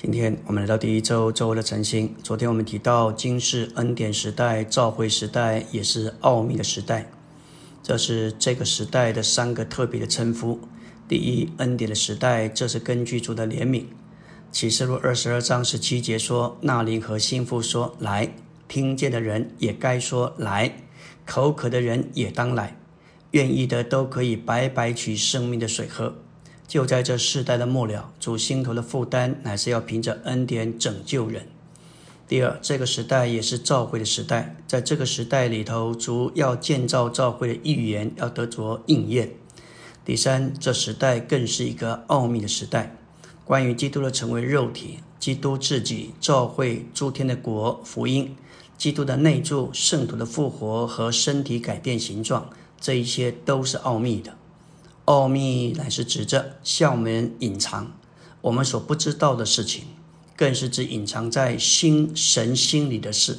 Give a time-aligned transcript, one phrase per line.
[0.00, 2.14] 今天我们来到第一周周的晨星。
[2.22, 7.10] 昨天我们提到，今世恩典时代、召会时代，也是奥秘的时代。
[7.82, 10.60] 这是这个时代的三个特别的称呼。
[11.08, 13.86] 第一，恩典的时代，这是根据主的怜悯。
[14.52, 18.32] 启示录二十二章十七节说：“那灵和心腹说，来，
[18.68, 20.76] 听见的人也该说来，
[21.26, 22.76] 口渴的人也当来，
[23.32, 26.14] 愿意的都可以白白取生命的水喝。”
[26.68, 31.48] 就在这世代的末了，主心头的负担乃是要凭着恩典拯救人。
[32.28, 39.32] 第二，这个时代也是召会的时代，在这个时代里头，主要建造召会的预言要得着应验。
[40.04, 42.94] 第三，这时代更是一个奥秘的时代，
[43.46, 48.36] 关于基督的成为肉体、基督自己、召会、诸天的国、福音、
[48.76, 54.37] 基督的内住、圣徒的复活和身体改变形状，这一些都是奥秘的。
[55.08, 57.92] 奥秘乃是指着向我们隐藏
[58.42, 59.84] 我们所不知道的事情，
[60.36, 63.38] 更是指隐藏在心神心里的事。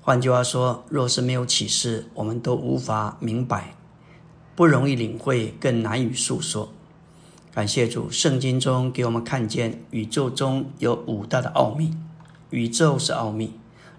[0.00, 3.74] 换句话说，若是没有启示，我们都无法明白，
[4.54, 6.72] 不容易领会，更难以诉说。
[7.52, 11.90] 感谢主，圣经中给我们看见宇宙中有五大的奥秘：
[12.50, 13.54] 宇宙是奥秘，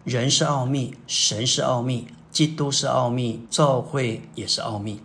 [0.06, 5.02] 人是奥秘，神是奥秘，基督是奥秘，教会也是奥秘。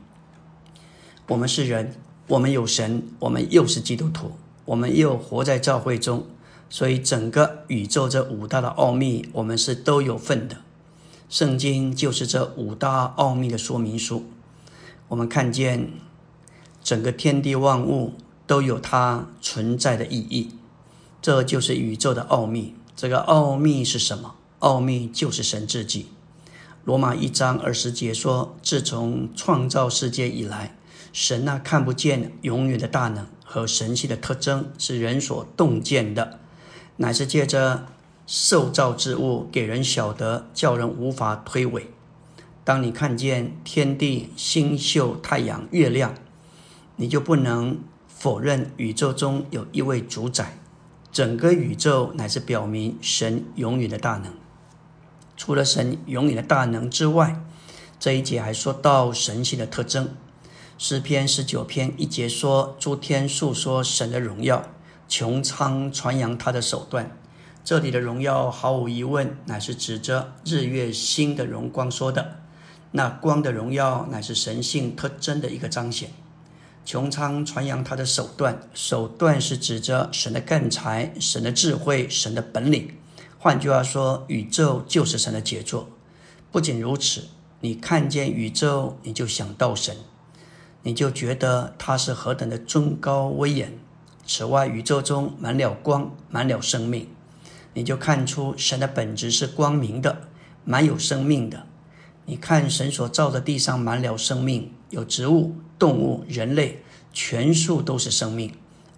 [1.26, 1.94] 我们是人，
[2.26, 4.32] 我们有神，我们又是基督徒，
[4.66, 6.26] 我们又活在教会中，
[6.68, 10.58] 所以整个宇宙这五大的奥秘，我们是都有份的。
[11.30, 14.26] 圣经就是这五大奥秘的说明书。
[15.08, 15.90] 我们看见
[16.82, 18.12] 整个天地万物
[18.46, 20.50] 都有它存在的意义，
[21.22, 22.74] 这就是宇宙的奥秘。
[22.94, 24.34] 这个奥秘是什么？
[24.58, 26.06] 奥秘就是神自己。
[26.84, 30.76] 罗马一章二十节说：自从创造世界以来。
[31.14, 36.40] 神那看不见永远的大能和神奇的特征是人所洞见的，
[36.96, 37.86] 乃是借着
[38.26, 41.84] 受造之物给人晓得，叫人无法推诿。
[42.64, 46.16] 当你看见天地、星宿、太阳、月亮，
[46.96, 50.58] 你就不能否认宇宙中有一位主宰。
[51.12, 54.34] 整个宇宙乃是表明神永远的大能。
[55.36, 57.40] 除了神永远的大能之外，
[58.00, 60.08] 这一节还说到神性的特征。
[60.76, 64.70] 诗篇十九篇一节说：“诸天述说神的荣耀，
[65.08, 67.16] 穹苍传扬他的手段。”
[67.64, 72.40] 这里的荣耀毫无疑问乃是指着日月星的荣光说的。
[72.90, 76.10] 那光的荣耀乃是神性特征的一个彰显。
[76.84, 82.90] 穹苍传扬他的手段，手段是指着神的干才、神的智慧、神的本领。
[83.38, 85.88] 换句话说，宇宙就是神的杰作。
[86.52, 87.28] 不仅如此，
[87.60, 89.96] 你看见宇宙，你就想到神。
[90.84, 93.76] 你就觉得它是何等的尊高威严。
[94.26, 97.08] 此外，宇宙中满了光，满了生命，
[97.72, 100.28] 你就看出神的本质是光明的，
[100.64, 101.66] 满有生命的。
[102.26, 108.52] 你看神所造的地上满了生命，有植物、动物、人类，全数都是生命，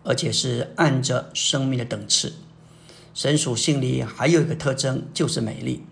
[0.05, 2.35] 而且是按着生命的等次。
[3.15, 5.85] 神属性里还有一个特征，就是美丽。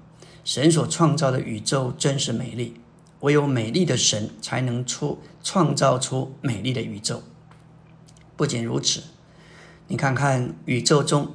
[0.44, 2.74] 神所创造的宇宙真是美丽。
[3.24, 7.22] 唯有美丽的神才能出创造出美丽的宇宙。
[8.36, 9.02] 不仅如此，
[9.88, 11.34] 你看看宇宙中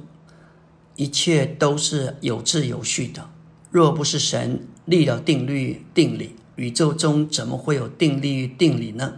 [0.94, 3.28] 一切都是有秩有序的。
[3.72, 9.14] 若不是神立了定律定理，宇宙中怎么会有定律定理呢？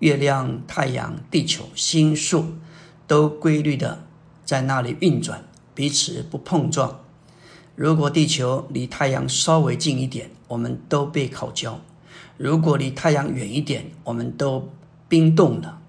[0.00, 2.46] 月亮、太阳、地球、星宿
[3.06, 4.04] 都规律的
[4.44, 7.04] 在那里运转，彼此不碰撞。
[7.76, 11.80] 如果地球离太阳稍微近一点，我们都被烤焦。
[12.36, 14.70] 如果离太阳远一点，我们都
[15.08, 15.80] 冰冻了。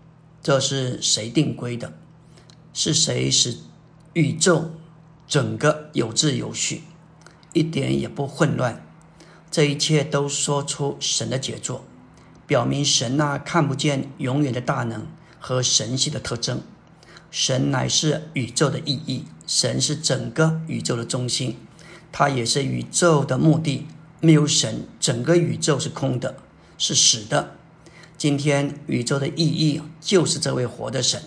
[0.42, 1.94] 这是谁定规的？
[2.74, 3.58] 是谁使
[4.14, 4.72] 宇宙
[5.28, 6.82] 整个有秩有序，
[7.54, 8.86] 一点也不混乱？
[9.50, 11.86] 这一切都说出神的杰作，
[12.46, 15.08] 表明神那看不见永远的大能
[15.40, 16.62] 和神系的特征。
[17.32, 21.58] 神乃是宇宙的意义，神是整个宇宙的中心，
[22.12, 23.88] 它也是宇宙的目的。
[24.26, 26.38] 没有神，整个宇宙是空的，
[26.78, 27.58] 是死的。
[28.18, 31.22] 今天宇宙的意义就是这位活的神，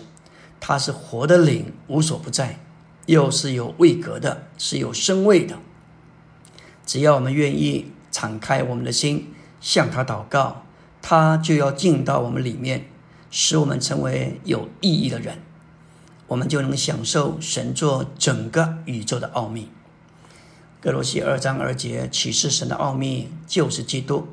[0.59, 2.59] 他是活的灵，无所不在，
[3.05, 5.59] 又是有位格的，是有身位的。
[6.87, 10.65] 只要我们愿意敞开我们的心，向他祷告，
[10.99, 12.87] 他就要进到我们里面，
[13.29, 15.37] 使我们成为有意义的人，
[16.25, 19.69] 我们就能享受神作整个宇宙的奥秘。
[20.79, 24.27] 格罗西二章二节启示神的奥秘就是基督，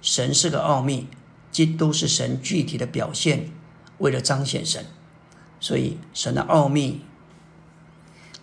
[0.00, 1.06] 神是个奥秘，
[1.52, 3.50] 基督是神具体的表现，
[3.98, 4.86] 为了彰显神，
[5.60, 7.02] 所以神的奥秘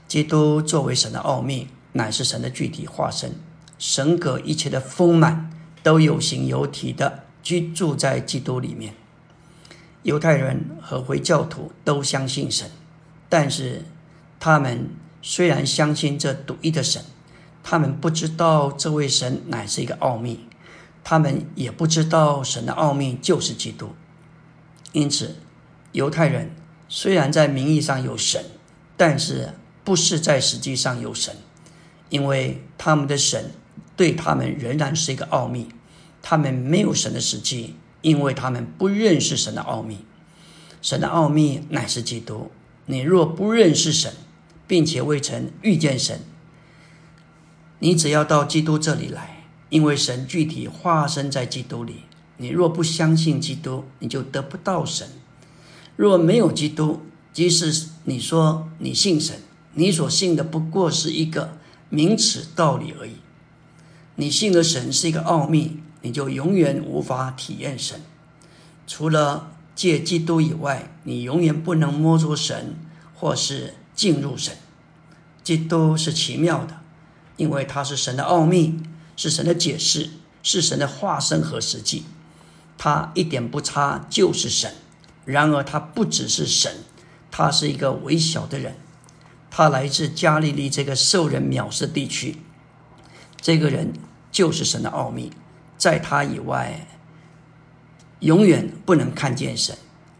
[0.07, 3.33] 基督作为神的奥秘，乃是神的具体化身。
[3.79, 5.51] 神格一切的丰满
[5.83, 8.93] 都有形有体的居住在基督里面。
[10.03, 12.69] 犹太人和回教徒都相信神，
[13.27, 13.85] 但是
[14.39, 14.89] 他们
[15.21, 17.03] 虽然相信这独一的神，
[17.69, 20.47] 他们不知道这位神乃是一个奥秘，
[21.03, 23.89] 他们也不知道神的奥秘就是基督。
[24.93, 25.35] 因此，
[25.91, 26.55] 犹太人
[26.87, 28.41] 虽然在名义上有神，
[28.95, 29.49] 但是
[29.83, 31.35] 不是在实际上有神，
[32.07, 33.51] 因为他们的神。
[33.97, 35.67] 对他们仍然是一个奥秘，
[36.21, 40.05] 他们没有神的实际，因为他们不认识神的奥秘。
[40.83, 42.51] 神的奥秘乃是基督。
[42.85, 44.13] 你若不认识神，
[44.67, 46.21] 并且未曾遇见神，
[47.79, 52.03] 你只要到基督这里来，因为神具体化身在基督里。
[52.37, 55.07] 你若不相信基督，你就得不到神。
[55.95, 57.01] 若没有基督，
[57.33, 59.39] 即使你说你信神，
[59.73, 61.57] 你所信的不过是一个
[61.89, 63.13] 名词道理而已。
[64.15, 68.01] 你信的神是一个奥秘，你就永远无法体验神。
[68.85, 72.75] 除了借基督以外，你永远不能摸着神，
[73.15, 74.55] 或是进入神。
[75.43, 76.79] 基督是奇妙的，
[77.37, 78.83] 因为他是神的奥秘，
[79.15, 80.09] 是神的解释，
[80.43, 82.05] 是神的化身和实际。
[82.77, 84.75] 他一点不差，就是神。
[85.23, 86.83] 然而他不只是神，
[87.31, 88.75] 他是一个微小的人。
[89.49, 92.37] 他来自加利利这个受人藐视地区。
[93.39, 93.93] 这个人
[94.31, 95.31] 就是神的奥秘，
[95.77, 96.87] 在他以外，
[98.19, 99.77] 永远不能看见神。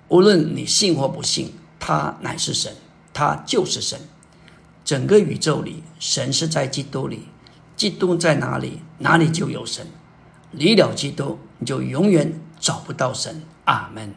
[0.08, 2.75] 无论你信或不信，他乃是神，
[3.14, 4.00] 他就是神。
[4.88, 7.28] 整个宇宙里，神是在基督里，
[7.75, 9.86] 基督在哪里，哪里就有神。
[10.51, 13.44] 离了基督，你就永远找不到神。
[13.66, 14.13] 阿门。